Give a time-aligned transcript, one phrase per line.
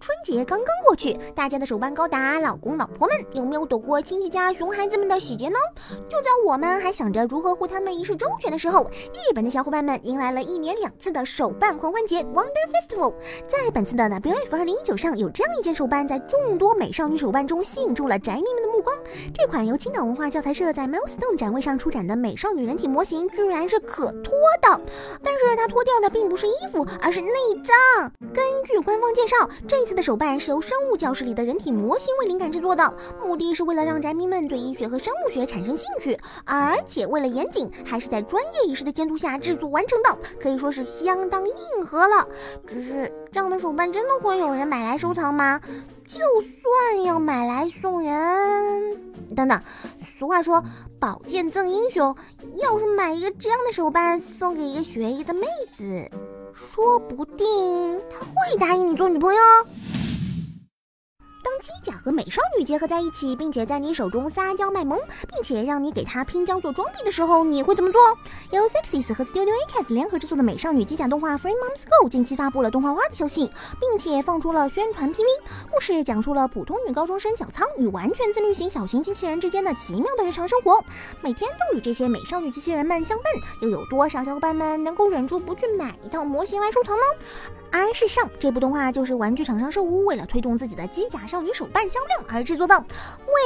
[0.00, 5.56] 春节刚刚过去，大家的手办高达老公老婆们有没有躲过亲戚家熊孩子们的洗劫呢？
[6.08, 13.14] 就在我们还想着如何护他们一世周全的时候，日本的小伙伴们迎来了一年两次的手办狂欢节 Wonder Festival。
[13.46, 18.94] 在本次的 WF 二零一九上，有这样一件手办在众多美少女手办中吸引住了宅迷们的目光。
[19.32, 24.80] 这款由青岛文化教材社在 Milestone 展位上出展的美少女人体模型，居然是可脱的，
[25.22, 27.32] 但是它脱掉的并不是衣服，而是内
[27.64, 28.12] 脏。
[28.32, 42.26] 根据官方介绍，这次的手手办是由生物教室里的人体模型为灵感制作的，目的是为了让宅迷们对医学和生物学产生兴趣，而且为了严谨，还是在专业医师的监督下制作完成的，可以说是相当硬核了。
[42.66, 45.60] 只是这样的手办真的会有人买来收藏吗？
[46.04, 49.62] 就算要买来送人，等等，
[50.18, 50.60] 俗话说
[50.98, 52.16] 宝剑赠英雄，
[52.56, 56.10] 要是买一个这样的手办送给一个学医的妹子。
[56.52, 59.40] 说不定他会答应你做女朋友。
[61.60, 68.00] 机甲和美少女结合在一起，并且在你手中撒娇卖萌，并且让你给他拼装做装逼的时候，你会怎么做？
[68.50, 75.24] 由 Sexys 和 Studio A Cat 联合制作的美少女机甲动画《Free Moms Go》近期发布了动画化的消息，并且放出了宣传 PV。
[75.70, 80.82] 故事讲述了普通女高中生小仓与完全自律型小型机器人之间的奇妙的日常生活，
[81.20, 83.24] 每天都与这些美少女机器人们相伴。
[83.62, 87.02] 又有多少小伙伴们能够忍住不去买一套模型来收藏呢？
[87.72, 92.84] 而事实上，这部动画就是玩具厂商兽屋为了推动自己的机甲少女手办销量而制作的。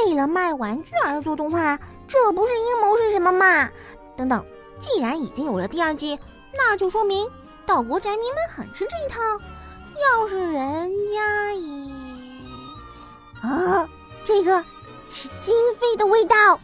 [0.05, 3.69] 为了卖玩具而做动画，这不是阴谋是什么嘛？
[4.17, 4.43] 等等，
[4.79, 6.19] 既然已经有了第二季，
[6.53, 7.29] 那就说明
[7.65, 9.21] 岛国宅迷们很吃这一套。
[9.95, 11.91] 要是人家以……
[13.41, 13.87] 啊，
[14.23, 14.63] 这个
[15.09, 16.59] 是经费的味道。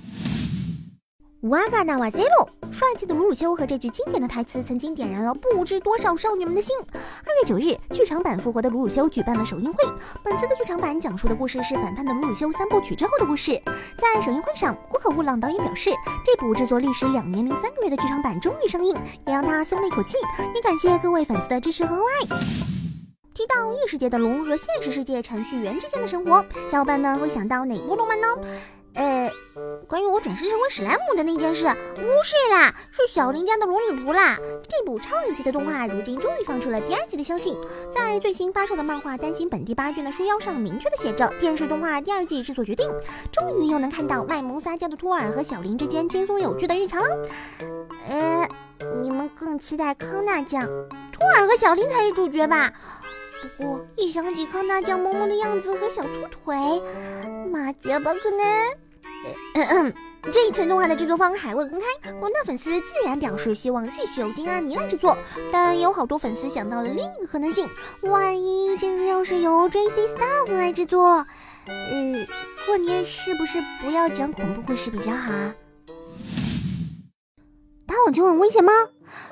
[1.44, 2.50] 哇嘎纳瓦塞罗，
[2.82, 6.76] 帅气的鲁鲁修和这句经典的台词，曾经点燃了不知多少少女们的心。
[6.90, 9.84] 二月九日，剧场版复活的鲁鲁修举办了首映会。
[10.24, 13.52] 本次的剧场版讲述的故事是反叛的鲁鲁修三部曲之后的故事。
[14.00, 15.92] 在首映会上，古可乌朗导演表示，
[16.26, 18.96] 这部制作历时两年零三个月的剧场版终于上映，
[19.28, 20.18] 也让他松了一口气。
[20.56, 22.26] 也感谢各位粉丝的支持和厚爱。
[23.36, 28.28] 提到异世界的龙和现实世界程序员之间的生活，小伙伴们会想到哪部动漫呢？
[28.96, 29.11] 呃。
[29.88, 31.66] 关于我转身成为史莱姆的那件事，
[31.96, 34.38] 不是啦，是小林家的龙女仆啦。
[34.70, 37.58] 这部超人气的动画，如今终于放出了第二季的消息。
[37.94, 42.90] 在最新发售的漫画单行本第八卷的书腰上，明确的写着电视动画第二季制作决定。
[43.32, 47.28] 终于又能看到卖萌撒娇的托尔和小林之间轻松有趣的日常了。
[48.10, 48.48] 呃，
[49.02, 50.66] 你们更期待康纳酱，
[51.12, 52.72] 托尔和小林才是主角吧？
[53.58, 56.56] 不过一想起康纳酱萌萌的样子和小粗腿，
[57.52, 58.91] 马杰巴可能。
[60.32, 65.18] 这一次动画的制作方还未公开，广大粉丝自然表示希望继续由金阿尼来制作。
[65.52, 67.68] 但有好多粉丝想到了另一个可能性，
[68.02, 71.26] 万一这个要是由 JC Staff 来制作，
[71.66, 72.28] 呃，
[72.68, 75.56] 过年是不是不要讲恐怖故事比较好啊？
[78.06, 78.72] 网球很危险吗？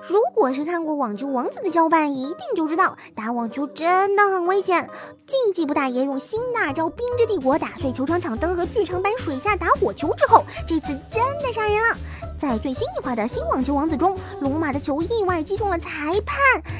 [0.07, 4.90] 如果是看过《网球王子》的小伙伴，一定就知道打网球真的很危险。
[5.25, 11.97] 晋级部大爷用新大招“冰之帝国”打碎球场场灯和剧场版水下打火球之后，这次真的杀人了。
[12.38, 15.90] 在最新一话的新《网球王子》中，龙马的球意外击中了裁
[16.25, 16.38] 判，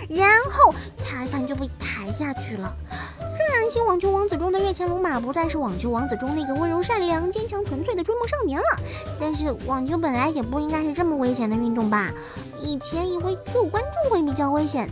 [0.10, 2.74] 然后裁判就被抬下去了。
[3.40, 8.66] 虽然新《网球王子》中的月前龙马不再是《网球王子》中那个温柔善良、坚强纯粹的追梦少年了，
[9.18, 12.12] 但是网球本来也不应该是这么危险的运动吧？
[12.60, 14.90] 以前以为只有观众会比较危险，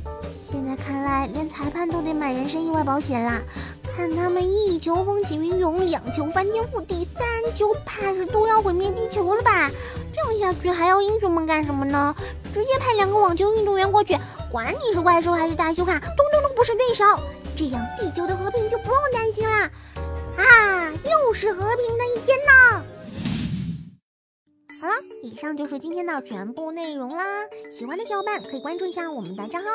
[0.50, 3.42] 现在看来连裁判都得买人身意外保险啦。
[3.98, 9.70] 看他们一球风起云涌，两球翻天覆地，三球怕是都要毁灭地球了吧？
[10.16, 12.16] 这样下去还要英雄们干什么呢？
[12.54, 14.16] 直接派两个网球运动员过去，
[14.50, 17.04] 管你是怪兽还是大修卡，通通都不是对手。
[17.58, 19.72] 这样地球的和平就不用担心啦！
[20.38, 22.86] 啊，又是和平的一天呢！
[24.80, 24.94] 好了，
[25.24, 27.26] 以上就是今天的全部内容啦。
[27.74, 29.70] 喜欢的小伙伴可以关注一下我们的账号。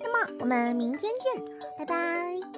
[0.00, 1.44] 那么我们明天见，
[1.78, 2.57] 拜拜。